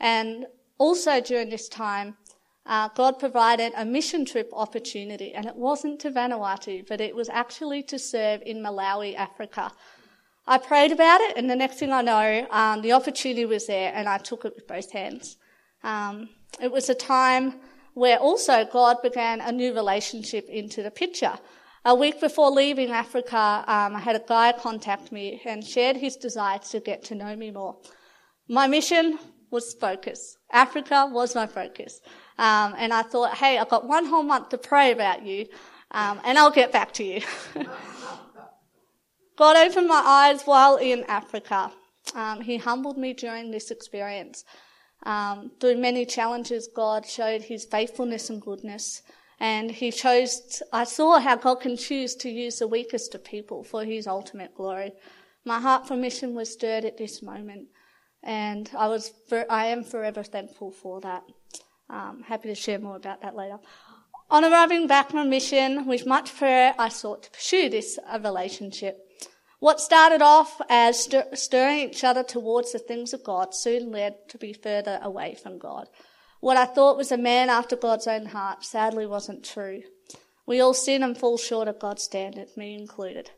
And 0.00 0.47
also 0.78 1.21
during 1.21 1.49
this 1.49 1.69
time, 1.69 2.16
uh, 2.64 2.88
God 2.95 3.19
provided 3.19 3.73
a 3.76 3.85
mission 3.85 4.25
trip 4.25 4.50
opportunity, 4.52 5.35
and 5.35 5.47
it 5.47 5.57
wasn't 5.57 6.00
to 6.00 6.11
Vanuatu, 6.11 6.87
but 6.87 7.00
it 7.00 7.14
was 7.14 7.28
actually 7.28 7.83
to 7.85 7.99
serve 7.99 8.42
in 8.47 8.59
Malawi, 8.59 9.16
Africa. 9.16 9.73
I 10.47 10.59
prayed 10.59 10.92
about 10.92 11.21
it, 11.21 11.37
and 11.37 11.50
the 11.50 11.57
next 11.57 11.78
thing 11.78 11.92
I 11.92 12.02
know, 12.02 12.47
um, 12.50 12.83
the 12.83 12.92
opportunity 12.92 13.47
was 13.47 13.66
there, 13.66 13.92
and 13.95 14.09
I 14.09 14.19
took 14.19 14.45
it 14.45 14.54
with 14.54 14.66
both 14.66 14.92
hands. 14.92 15.37
Um, 15.83 16.28
it 16.61 16.71
was 16.71 16.88
a 16.88 16.95
time 16.95 17.54
where 17.95 18.19
also 18.19 18.64
God 18.64 18.97
began 19.02 19.40
a 19.40 19.52
new 19.52 19.75
relationship 19.75 20.49
into 20.49 20.83
the 20.83 20.90
picture. 20.90 21.38
A 21.85 21.95
week 21.95 22.21
before 22.21 22.50
leaving 22.50 22.90
Africa, 22.90 23.64
um, 23.66 23.97
I 23.97 24.00
had 24.00 24.14
a 24.14 24.23
guy 24.26 24.52
contact 24.52 25.11
me 25.11 25.42
and 25.45 25.66
shared 25.66 25.97
his 25.97 26.16
desire 26.16 26.61
to 26.71 26.78
get 26.78 27.02
to 27.07 27.16
know 27.16 27.35
me 27.35 27.50
more. 27.50 27.76
My 28.49 28.69
mission 28.69 29.19
was 29.52 29.75
focus. 29.75 30.38
Africa 30.50 31.09
was 31.11 31.35
my 31.35 31.47
focus. 31.47 32.00
Um, 32.38 32.75
and 32.78 32.92
I 32.92 33.02
thought, 33.02 33.35
hey, 33.35 33.59
I've 33.59 33.68
got 33.68 33.87
one 33.87 34.06
whole 34.06 34.23
month 34.23 34.49
to 34.49 34.59
pray 34.59 34.90
about 34.90 35.25
you, 35.25 35.47
um, 35.90 36.21
and 36.25 36.38
I'll 36.38 36.50
get 36.50 36.73
back 36.73 36.92
to 36.94 37.04
you. 37.04 37.21
God 39.37 39.56
opened 39.56 39.88
my 39.88 40.02
eyes 40.04 40.42
while 40.42 40.76
in 40.76 41.04
Africa. 41.04 41.73
Um, 42.14 42.40
he 42.40 42.56
humbled 42.56 42.99
me 42.99 43.12
during 43.12 43.50
this 43.50 43.71
experience. 43.71 44.44
Um, 45.04 45.50
through 45.61 45.76
many 45.78 46.06
challenges, 46.06 46.68
God 46.75 47.06
showed 47.06 47.42
his 47.42 47.64
faithfulness 47.64 48.30
and 48.30 48.40
goodness. 48.40 49.02
And 49.40 49.71
he 49.71 49.90
chose, 49.90 50.62
I 50.73 50.85
saw 50.85 51.18
how 51.18 51.37
God 51.37 51.56
can 51.56 51.76
choose 51.76 52.14
to 52.16 52.30
use 52.30 52.59
the 52.61 52.68
weakest 52.68 53.14
of 53.14 53.25
people 53.25 53.64
for 53.64 53.85
his 53.85 54.06
ultimate 54.06 54.54
glory. 54.54 54.92
My 55.44 55.59
heart 55.59 55.88
for 55.88 55.97
mission 55.97 56.35
was 56.35 56.52
stirred 56.52 56.85
at 56.85 56.99
this 56.99 57.23
moment. 57.23 57.66
And 58.23 58.71
I 58.76 58.88
was, 58.88 59.12
I 59.50 59.67
am 59.67 59.85
forever 59.85 60.23
thankful 60.23 60.71
for 60.71 61.00
that. 61.00 61.25
Um, 61.91 62.23
happy 62.26 62.49
to 62.49 62.55
share 62.55 62.79
more 62.79 62.97
about 62.97 63.23
that 63.23 63.35
later. 63.35 63.59
On 64.31 64.45
arriving 64.45 64.87
back 64.87 65.11
from 65.11 65.29
mission, 65.29 65.87
with 65.87 66.07
much 66.07 66.35
prayer, 66.35 66.75
I 66.79 66.88
sought 66.88 67.25
to 67.25 67.31
pursue 67.31 67.69
this 67.69 67.99
relationship. 68.23 68.99
What 69.59 69.81
started 69.81 70.23
off 70.23 70.61
as 70.69 71.05
stir- 71.05 71.29
stirring 71.35 71.91
each 71.91 72.02
other 72.02 72.23
towards 72.25 72.73
the 72.73 72.79
things 72.79 73.12
of 73.12 73.23
God 73.23 73.55
soon 73.55 73.93
led 73.93 74.14
to 74.31 74.38
be 74.38 74.52
further 74.52 74.99
away 75.02 75.37
from 75.41 75.59
God. 75.59 75.88
What 76.41 76.57
I 76.57 76.64
thought 76.64 76.97
was 76.97 77.12
a 77.12 77.19
man 77.19 77.50
after 77.50 77.76
God's 77.76 78.07
own 78.07 78.26
heart 78.26 78.64
sadly 78.64 79.07
wasn't 79.07 79.45
true. 79.45 79.83
We 80.47 80.61
all 80.61 80.75
sin 80.75 81.02
and 81.02 81.17
fall 81.17 81.38
short 81.38 81.69
of 81.69 81.79
God's 81.79 82.02
standard, 82.02 82.49
me 82.57 82.75
included. 82.75 83.31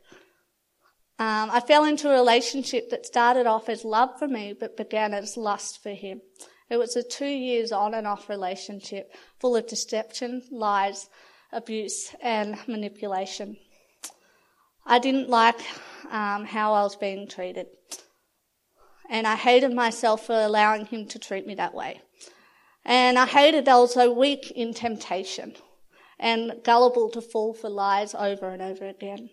Um, 1.17 1.49
I 1.49 1.61
fell 1.61 1.85
into 1.85 2.09
a 2.09 2.13
relationship 2.13 2.89
that 2.89 3.05
started 3.05 3.47
off 3.47 3.69
as 3.69 3.85
love 3.85 4.19
for 4.19 4.27
me 4.27 4.53
but 4.57 4.75
began 4.75 5.13
as 5.13 5.37
lust 5.37 5.81
for 5.81 5.91
him. 5.91 6.21
It 6.69 6.77
was 6.77 6.95
a 6.95 7.03
two 7.03 7.27
years 7.27 7.71
on 7.71 7.93
and 7.93 8.05
off 8.05 8.27
relationship 8.27 9.11
full 9.39 9.55
of 9.55 9.67
deception, 9.67 10.41
lies, 10.51 11.09
abuse, 11.53 12.13
and 12.21 12.57
manipulation. 12.67 13.57
I 14.85 14.99
didn't 14.99 15.29
like 15.29 15.59
um, 16.11 16.45
how 16.45 16.73
I 16.73 16.83
was 16.83 16.95
being 16.95 17.27
treated. 17.27 17.67
And 19.09 19.25
I 19.27 19.35
hated 19.35 19.73
myself 19.73 20.25
for 20.25 20.35
allowing 20.35 20.85
him 20.85 21.07
to 21.07 21.19
treat 21.19 21.45
me 21.47 21.55
that 21.55 21.73
way. 21.73 22.01
And 22.83 23.17
I 23.17 23.25
hated 23.25 23.67
I 23.67 23.79
was 23.79 23.93
so 23.93 24.11
weak 24.11 24.51
in 24.51 24.73
temptation 24.73 25.55
and 26.19 26.53
gullible 26.63 27.09
to 27.11 27.21
fall 27.21 27.53
for 27.53 27.69
lies 27.69 28.13
over 28.15 28.49
and 28.49 28.61
over 28.61 28.85
again. 28.85 29.29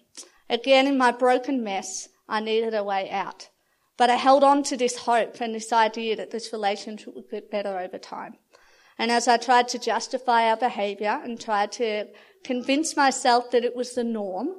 Again, 0.53 0.87
in 0.87 0.99
my 0.99 1.13
broken 1.13 1.65
mess, 1.65 2.11
I 2.29 2.41
needed 2.41 2.75
a 2.75 2.85
way 2.85 3.09
out. 3.09 3.49
But 3.97 4.11
I 4.11 4.17
held 4.17 4.45
on 4.45 4.63
to 4.65 4.77
this 4.77 4.99
hope 4.99 5.41
and 5.41 5.55
this 5.55 5.73
idea 5.73 6.15
that 6.17 6.31
this 6.31 6.53
relationship 6.53 7.15
would 7.15 7.31
get 7.31 7.51
better 7.51 7.79
over 7.79 7.97
time. 7.97 8.35
And 8.99 9.11
as 9.11 9.27
I 9.27 9.39
tried 9.39 9.69
to 9.69 9.79
justify 9.79 10.51
our 10.51 10.59
behaviour 10.59 11.19
and 11.25 11.41
tried 11.41 11.73
to 11.73 12.09
convince 12.45 12.95
myself 12.95 13.51
that 13.51 13.65
it 13.65 13.75
was 13.75 13.95
the 13.95 14.05
norm, 14.05 14.57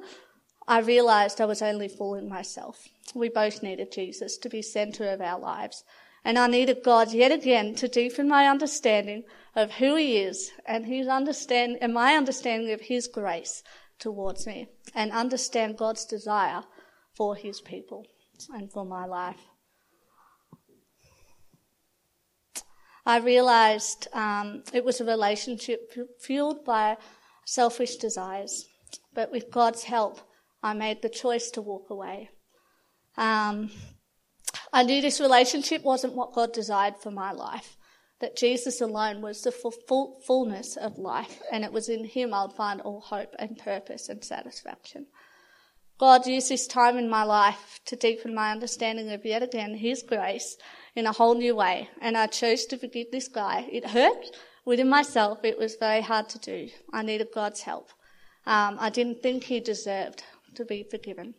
I 0.68 0.80
realized 0.80 1.40
I 1.40 1.46
was 1.46 1.62
only 1.62 1.88
fooling 1.88 2.28
myself. 2.28 2.88
We 3.14 3.30
both 3.30 3.62
needed 3.62 3.92
Jesus 3.92 4.40
to 4.40 4.50
be 4.50 4.64
center 4.64 5.12
of 5.12 5.22
our 5.22 5.40
lives. 5.40 5.84
And 6.26 6.40
I 6.40 6.48
needed 6.48 6.82
God 6.84 7.14
yet 7.14 7.32
again 7.32 7.76
to 7.76 7.88
deepen 7.88 8.28
my 8.28 8.48
understanding 8.48 9.26
of 9.56 9.74
who 9.74 9.96
He 9.96 10.18
is 10.18 10.54
and 10.66 10.88
His 10.88 11.08
understand 11.08 11.78
and 11.82 11.94
my 11.94 12.16
understanding 12.16 12.72
of 12.72 12.82
His 12.82 13.08
grace 13.08 13.62
towards 14.04 14.46
me 14.46 14.68
and 14.94 15.12
understand 15.12 15.78
God's 15.78 16.06
desire 16.06 16.64
for 17.16 17.36
His 17.36 17.62
people 17.62 18.06
and 18.54 18.70
for 18.72 18.86
my 18.86 19.06
life. 19.06 19.40
I 23.06 23.18
realized 23.20 24.08
um, 24.14 24.64
it 24.74 24.84
was 24.84 25.02
a 25.02 25.06
relationship 25.06 25.94
fueled 26.20 26.64
by 26.66 26.98
selfish 27.46 27.96
desires, 27.98 28.66
but 29.14 29.32
with 29.32 29.52
God's 29.52 29.84
help, 29.84 30.20
I 30.62 30.74
made 30.74 31.02
the 31.02 31.10
choice 31.10 31.50
to 31.52 31.62
walk 31.62 31.90
away. 31.90 32.30
Um, 33.18 33.72
I 34.72 34.84
knew 34.84 35.02
this 35.02 35.20
relationship 35.20 35.84
wasn't 35.84 36.14
what 36.14 36.34
God 36.34 36.54
desired 36.54 36.96
for 36.98 37.12
my 37.12 37.32
life, 37.32 37.78
that 38.24 38.38
Jesus 38.38 38.80
alone 38.80 39.22
was 39.22 39.42
the 39.42 39.52
full, 39.52 40.22
fullness 40.26 40.78
of 40.78 40.98
life, 40.98 41.42
and 41.52 41.66
it 41.66 41.74
was 41.74 41.90
in 41.90 42.06
Him 42.06 42.34
I'd 42.34 42.54
find 42.54 42.80
all 42.80 43.02
hope 43.02 43.36
and 43.38 43.58
purpose 43.58 44.08
and 44.08 44.24
satisfaction. 44.24 45.08
God 45.98 46.26
used 46.26 46.48
this 46.48 46.66
time 46.66 46.98
in 46.98 47.10
my 47.10 47.24
life 47.24 47.82
to 47.84 47.98
deepen 47.98 48.34
my 48.34 48.54
understanding 48.54 49.12
of 49.12 49.26
yet 49.26 49.44
again 49.44 49.76
His 49.76 50.04
grace 50.04 50.56
in 50.96 51.06
a 51.06 51.12
whole 51.12 51.36
new 51.36 51.54
way, 51.54 51.90
and 52.00 52.16
I 52.18 52.28
chose 52.28 52.64
to 52.68 52.78
forgive 52.78 53.08
this 53.12 53.28
guy. 53.28 53.68
It 53.70 53.88
hurt 53.88 54.26
within 54.64 54.88
myself, 54.88 55.40
it 55.44 55.60
was 55.60 55.76
very 55.76 56.00
hard 56.00 56.30
to 56.30 56.40
do. 56.40 56.70
I 56.94 57.02
needed 57.04 57.28
God's 57.36 57.64
help. 57.64 57.90
Um, 58.46 58.78
I 58.80 58.90
didn't 58.90 59.22
think 59.22 59.44
He 59.44 59.60
deserved 59.60 60.24
to 60.56 60.64
be 60.64 60.84
forgiven. 60.90 61.34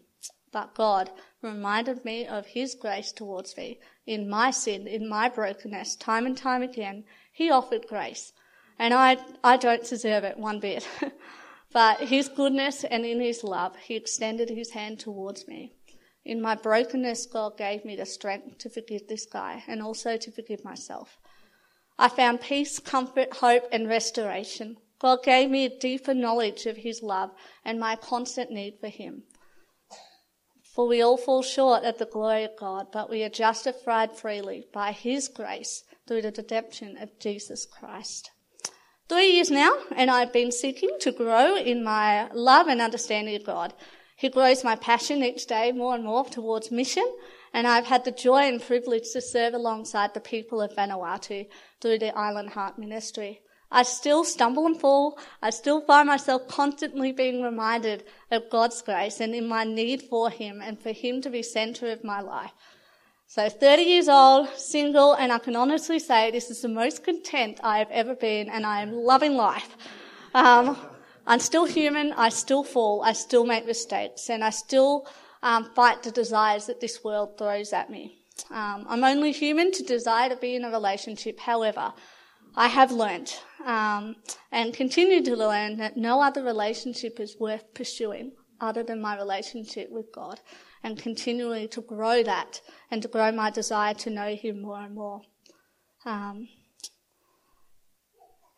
But 0.55 0.73
God 0.75 1.11
reminded 1.43 2.05
me 2.05 2.29
of 2.29 2.47
His 2.47 2.77
grace 2.77 3.11
towards 3.11 3.57
me 3.57 3.81
in 4.07 4.29
my 4.29 4.53
sin, 4.53 4.87
in 4.87 5.09
my 5.09 5.29
brokenness, 5.29 5.97
time 5.97 6.27
and 6.27 6.39
time 6.39 6.63
again. 6.63 7.07
He 7.33 7.51
offered 7.51 7.89
grace. 7.89 8.33
And 8.79 8.95
I, 8.95 9.19
I 9.43 9.57
don't 9.57 9.83
deserve 9.83 10.23
it 10.23 10.39
one 10.39 10.61
bit. 10.61 10.87
but 11.73 12.03
His 12.03 12.29
goodness 12.29 12.85
and 12.85 13.05
in 13.05 13.21
His 13.21 13.43
love, 13.43 13.75
He 13.75 13.97
extended 13.97 14.49
His 14.49 14.71
hand 14.71 15.01
towards 15.01 15.49
me. 15.49 15.73
In 16.25 16.41
my 16.41 16.55
brokenness, 16.55 17.27
God 17.27 17.59
gave 17.59 17.85
me 17.85 17.97
the 17.97 18.07
strength 18.07 18.59
to 18.59 18.71
forgive 18.71 19.09
this 19.09 19.27
guy 19.27 19.65
and 19.67 19.83
also 19.83 20.17
to 20.17 20.31
forgive 20.31 20.63
myself. 20.63 21.19
I 21.99 22.09
found 22.09 22.41
peace, 22.41 22.79
comfort, 22.79 23.39
hope, 23.39 23.65
and 23.73 23.89
restoration. 23.89 24.77
God 25.01 25.25
gave 25.25 25.51
me 25.51 25.65
a 25.65 25.79
deeper 25.81 26.15
knowledge 26.15 26.67
of 26.67 26.77
His 26.77 27.03
love 27.03 27.33
and 27.65 27.81
my 27.81 27.97
constant 27.97 28.53
need 28.53 28.79
for 28.79 28.89
Him. 28.89 29.25
For 30.75 30.89
we 30.89 31.01
all 31.01 31.17
fall 31.17 31.43
short 31.43 31.85
of 31.85 31.99
the 31.99 32.07
glory 32.07 32.43
of 32.43 32.57
God, 32.59 32.89
but 32.91 33.09
we 33.09 33.23
are 33.23 33.29
justified 33.29 34.17
freely 34.17 34.67
by 34.73 34.91
His 34.91 35.29
grace 35.29 35.85
through 36.07 36.23
the 36.23 36.35
redemption 36.37 36.97
of 36.99 37.17
Jesus 37.21 37.65
Christ. 37.65 38.33
Three 39.09 39.33
years 39.35 39.53
now, 39.53 39.73
and 39.95 40.11
I've 40.11 40.33
been 40.33 40.51
seeking 40.51 40.91
to 41.01 41.13
grow 41.13 41.57
in 41.57 41.85
my 41.85 42.29
love 42.33 42.67
and 42.67 42.81
understanding 42.81 43.37
of 43.37 43.45
God. 43.45 43.73
He 44.17 44.29
grows 44.29 44.65
my 44.65 44.75
passion 44.75 45.23
each 45.23 45.47
day 45.47 45.71
more 45.71 45.95
and 45.95 46.03
more 46.03 46.25
towards 46.25 46.73
mission, 46.73 47.09
and 47.53 47.69
I've 47.69 47.87
had 47.87 48.05
the 48.05 48.11
joy 48.11 48.43
and 48.49 48.61
privilege 48.61 49.13
to 49.13 49.21
serve 49.21 49.55
alongside 49.55 50.13
the 50.13 50.21
people 50.21 50.61
of 50.61 50.75
Vanuatu 50.75 51.47
through 51.81 52.01
the 52.01 52.17
Island 52.19 52.51
Heart 52.51 52.81
Ministry. 52.81 53.43
I 53.75 53.83
still 53.83 54.23
stumble 54.23 54.67
and 54.67 54.81
fall. 54.81 55.19
I 55.43 55.51
still 55.51 55.81
find 55.81 56.07
myself 56.07 56.47
constantly 56.47 57.11
being 57.11 57.43
reminded 57.43 58.05
of 58.31 58.49
God's 58.49 58.81
grace 58.81 59.19
and 59.19 59.35
in 59.35 59.49
my 59.49 59.65
need 59.65 60.01
for 60.01 60.31
Him 60.31 60.63
and 60.63 60.81
for 60.81 60.93
Him 60.93 61.21
to 61.23 61.29
be 61.29 61.43
center 61.43 61.91
of 61.91 62.05
my 62.05 62.21
life. 62.21 62.53
So 63.27 63.49
30 63.49 63.83
years 63.83 64.09
old, 64.09 64.49
single, 64.57 65.15
and 65.15 65.33
I 65.33 65.39
can 65.39 65.57
honestly 65.57 65.99
say 65.99 66.31
this 66.31 66.51
is 66.51 66.63
the 66.63 66.69
most 66.69 67.03
content 67.03 67.59
I 67.65 67.79
have 67.79 67.91
ever 67.91 68.15
been 68.15 68.49
and 68.49 68.65
I 68.65 68.81
am 68.81 68.93
loving 68.93 69.35
life. 69.35 69.77
Um, 70.35 70.79
I'm 71.27 71.41
still 71.41 71.65
human. 71.65 72.13
I 72.13 72.29
still 72.29 72.63
fall. 72.63 73.03
I 73.03 73.13
still 73.13 73.45
make 73.45 73.67
mistakes 73.67 74.31
and 74.31 74.45
I 74.45 74.51
still 74.51 75.09
um, 75.43 75.65
fight 75.75 76.05
the 76.05 76.13
desires 76.13 76.67
that 76.67 76.81
this 76.81 77.03
world 77.03 77.37
throws 77.37 77.73
at 77.73 77.91
me. 77.91 78.19
Um, 78.53 78.87
I'm 78.89 79.03
only 79.03 79.33
human 79.33 79.73
to 79.73 79.83
desire 79.83 80.29
to 80.29 80.37
be 80.37 80.55
in 80.55 80.65
a 80.65 80.71
relationship. 80.71 81.41
However, 81.41 81.93
I 82.57 82.69
have 82.69 82.93
learnt 82.93 83.43
um, 83.65 84.17
and 84.53 84.73
continue 84.73 85.23
to 85.23 85.37
learn 85.37 85.77
that 85.79 85.97
no 85.97 86.21
other 86.21 86.43
relationship 86.43 87.19
is 87.19 87.37
worth 87.39 87.75
pursuing 87.75 88.33
other 88.61 88.83
than 88.83 89.01
my 89.01 89.17
relationship 89.17 89.91
with 89.91 90.13
God, 90.13 90.41
and 90.83 90.97
continually 90.97 91.67
to 91.69 91.81
grow 91.81 92.23
that 92.23 92.61
and 92.91 93.03
to 93.03 93.09
grow 93.09 93.33
my 93.33 93.51
desire 93.51 93.95
to 93.95 94.11
know 94.11 94.35
Him 94.35 94.63
more 94.63 94.79
and 94.79 94.95
more. 94.95 95.23
Um, 96.07 96.49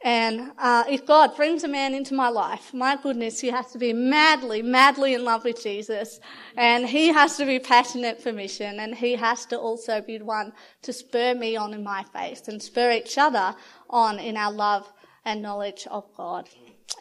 and 0.07 0.53
uh, 0.57 0.85
if 0.89 1.05
God 1.05 1.35
brings 1.35 1.65
a 1.65 1.69
man 1.69 1.93
into 1.93 2.15
my 2.15 2.29
life, 2.29 2.73
my 2.73 2.97
goodness, 2.97 3.41
he 3.41 3.49
has 3.49 3.73
to 3.73 3.79
be 3.79 3.93
madly, 3.93 4.63
madly 4.63 5.15
in 5.15 5.25
love 5.25 5.43
with 5.43 5.61
Jesus. 5.61 6.21
And 6.57 6.87
he 6.87 7.09
has 7.09 7.37
to 7.39 7.45
be 7.45 7.59
passionate 7.59 8.23
for 8.23 8.33
mission. 8.33 8.79
And 8.79 8.95
he 8.95 9.17
has 9.17 9.47
to 9.47 9.59
also 9.59 10.01
be 10.01 10.19
one 10.19 10.53
to 10.83 10.93
spur 10.93 11.35
me 11.35 11.57
on 11.57 11.75
in 11.75 11.83
my 11.83 12.05
faith 12.05 12.47
and 12.47 12.63
spur 12.63 12.93
each 12.93 13.19
other 13.19 13.57
on 13.91 14.21
in 14.21 14.37
our 14.37 14.53
love 14.53 14.93
and 15.25 15.43
knowledge 15.43 15.89
of 15.91 16.05
God. 16.17 16.49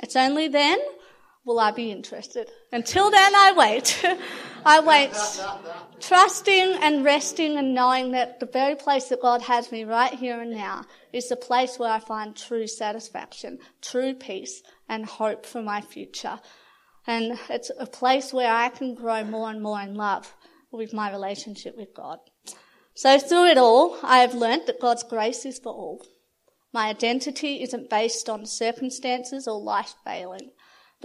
It's 0.02 0.16
only 0.16 0.48
then 0.48 0.80
will 1.46 1.60
I 1.60 1.72
be 1.72 1.92
interested. 1.92 2.50
Until 2.72 3.12
then, 3.12 3.36
I 3.36 3.54
wait. 3.56 4.04
I 4.68 4.80
wait, 4.80 5.12
trusting 6.00 6.80
and 6.82 7.06
resting 7.06 7.56
and 7.58 7.76
knowing 7.76 8.12
that 8.14 8.40
the 8.40 8.48
very 8.48 8.76
place 8.76 9.10
that 9.10 9.22
God 9.22 9.44
has 9.44 9.72
me 9.72 9.84
right 9.84 10.12
here 10.12 10.42
and 10.42 10.50
now 10.50 10.86
is 11.14 11.30
the 11.30 11.36
place 11.36 11.78
where 11.78 11.92
I 11.92 12.00
find 12.00 12.36
true 12.36 12.66
satisfaction, 12.66 13.60
true 13.80 14.16
peace, 14.16 14.64
and 14.90 15.06
hope 15.06 15.46
for 15.46 15.62
my 15.62 15.82
future. 15.82 16.40
And 17.06 17.38
it's 17.48 17.70
a 17.78 17.86
place 17.86 18.34
where 18.34 18.52
I 18.52 18.70
can 18.70 18.96
grow 18.96 19.24
more 19.24 19.52
and 19.52 19.62
more 19.62 19.80
in 19.80 19.94
love 19.94 20.34
with 20.72 20.94
my 20.94 21.12
relationship 21.12 21.78
with 21.78 21.94
God. 21.94 22.18
So 22.96 23.20
through 23.20 23.50
it 23.50 23.60
all, 23.60 24.00
I 24.02 24.20
have 24.20 24.34
learnt 24.34 24.66
that 24.66 24.82
God's 24.82 25.04
grace 25.04 25.46
is 25.46 25.60
for 25.60 25.72
all. 25.72 26.04
My 26.74 26.88
identity 26.88 27.62
isn't 27.62 27.92
based 27.92 28.30
on 28.30 28.48
circumstances 28.48 29.48
or 29.48 29.62
life 29.62 29.94
failing 30.04 30.50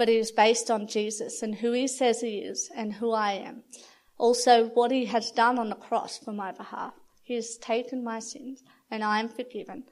but 0.01 0.09
it 0.09 0.17
is 0.17 0.31
based 0.31 0.71
on 0.71 0.87
Jesus 0.87 1.43
and 1.43 1.53
who 1.53 1.73
he 1.73 1.87
says 1.87 2.21
he 2.21 2.39
is 2.39 2.71
and 2.75 2.93
who 2.93 3.11
I 3.11 3.33
am. 3.33 3.61
Also, 4.17 4.69
what 4.69 4.89
he 4.89 5.05
has 5.05 5.29
done 5.29 5.59
on 5.59 5.69
the 5.69 5.75
cross 5.75 6.17
for 6.17 6.31
my 6.33 6.51
behalf. 6.51 6.95
He 7.21 7.35
has 7.35 7.55
taken 7.57 8.03
my 8.03 8.17
sins 8.17 8.63
and 8.89 9.03
I 9.03 9.19
am 9.19 9.29
forgiven. 9.29 9.83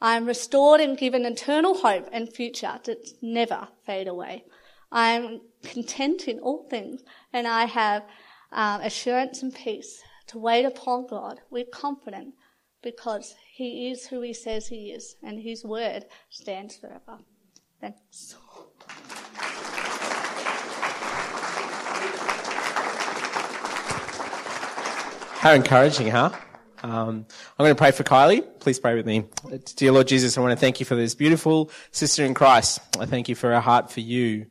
I 0.00 0.16
am 0.16 0.26
restored 0.26 0.80
and 0.80 0.98
given 0.98 1.24
eternal 1.24 1.74
hope 1.74 2.08
and 2.10 2.28
future 2.28 2.80
that 2.82 3.06
never 3.22 3.68
fade 3.86 4.08
away. 4.08 4.46
I 4.90 5.10
am 5.10 5.42
content 5.62 6.26
in 6.26 6.40
all 6.40 6.66
things 6.68 7.04
and 7.32 7.46
I 7.46 7.66
have 7.66 8.02
um, 8.50 8.80
assurance 8.80 9.44
and 9.44 9.54
peace 9.54 10.02
to 10.26 10.40
wait 10.40 10.64
upon 10.64 11.06
God 11.06 11.38
with 11.50 11.70
confidence 11.70 12.34
because 12.82 13.36
he 13.54 13.92
is 13.92 14.08
who 14.08 14.22
he 14.22 14.34
says 14.34 14.66
he 14.66 14.90
is 14.90 15.14
and 15.22 15.38
his 15.38 15.64
word 15.64 16.06
stands 16.30 16.74
forever. 16.74 17.20
Thanks. 17.80 18.34
How 25.42 25.54
encouraging, 25.54 26.06
huh? 26.06 26.30
Um, 26.84 27.26
I'm 27.58 27.64
going 27.64 27.74
to 27.74 27.74
pray 27.74 27.90
for 27.90 28.04
Kylie. 28.04 28.44
Please 28.60 28.78
pray 28.78 28.94
with 28.94 29.06
me. 29.06 29.24
Dear 29.74 29.90
Lord 29.90 30.06
Jesus, 30.06 30.38
I 30.38 30.40
want 30.40 30.52
to 30.52 30.56
thank 30.56 30.78
you 30.78 30.86
for 30.86 30.94
this 30.94 31.16
beautiful 31.16 31.68
sister 31.90 32.24
in 32.24 32.32
Christ. 32.32 32.78
I 33.00 33.06
thank 33.06 33.28
you 33.28 33.34
for 33.34 33.50
her 33.50 33.58
heart 33.58 33.90
for 33.90 33.98
you. 33.98 34.46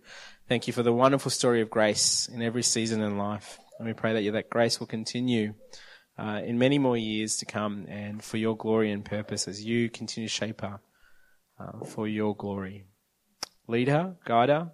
Thank 0.50 0.68
you 0.68 0.74
for 0.74 0.84
the 0.84 0.92
wonderful 0.92 1.32
story 1.32 1.62
of 1.62 1.70
grace 1.70 2.28
in 2.28 2.42
every 2.42 2.62
season 2.62 3.02
in 3.02 3.18
life. 3.18 3.58
And 3.80 3.88
we 3.88 3.94
pray 3.94 4.22
that 4.22 4.32
that 4.34 4.50
grace 4.50 4.82
will 4.82 4.88
continue 4.88 5.54
uh, 6.20 6.42
in 6.44 6.60
many 6.60 6.78
more 6.78 6.98
years 6.98 7.38
to 7.38 7.46
come 7.46 7.86
and 7.88 8.22
for 8.22 8.36
your 8.36 8.58
glory 8.58 8.92
and 8.92 9.06
purpose 9.06 9.48
as 9.48 9.64
you 9.64 9.90
continue 9.90 10.28
to 10.28 10.34
shape 10.34 10.60
her 10.60 10.82
uh, 11.58 11.86
for 11.86 12.06
your 12.06 12.36
glory. 12.36 12.84
Lead 13.66 13.88
her, 13.88 14.18
guide 14.26 14.50
her, 14.50 14.72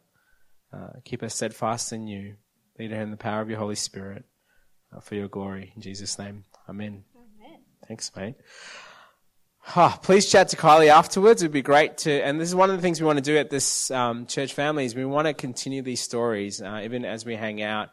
uh, 0.73 0.93
keep 1.05 1.21
her 1.21 1.29
steadfast 1.29 1.93
in 1.93 2.07
you. 2.07 2.37
Lead 2.79 2.89
her 2.89 3.01
in 3.03 3.11
the 3.11 3.17
power 3.17 3.41
of 3.41 3.51
your 3.51 3.59
Holy 3.59 3.75
Spirit. 3.75 4.25
Uh, 4.95 4.99
for 5.01 5.15
your 5.15 5.27
glory. 5.27 5.73
In 5.75 5.81
Jesus' 5.81 6.17
name, 6.17 6.45
amen. 6.69 7.03
amen. 7.15 7.59
Thanks, 7.87 8.11
mate. 8.15 8.35
Oh, 9.75 9.97
please 10.01 10.31
chat 10.31 10.47
to 10.49 10.55
Kylie 10.55 10.87
afterwards. 10.87 11.43
It'd 11.43 11.51
be 11.51 11.61
great 11.61 11.97
to, 11.99 12.11
and 12.11 12.39
this 12.39 12.47
is 12.47 12.55
one 12.55 12.69
of 12.69 12.77
the 12.77 12.81
things 12.81 13.01
we 13.01 13.05
want 13.05 13.17
to 13.17 13.23
do 13.23 13.37
at 13.37 13.49
this 13.49 13.91
um, 13.91 14.25
church 14.25 14.53
family 14.53 14.85
is 14.85 14.95
we 14.95 15.03
want 15.03 15.27
to 15.27 15.33
continue 15.33 15.81
these 15.81 15.99
stories, 15.99 16.61
uh, 16.61 16.81
even 16.85 17.03
as 17.03 17.25
we 17.25 17.35
hang 17.35 17.61
out 17.61 17.89